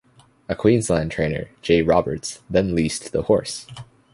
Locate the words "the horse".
3.11-3.67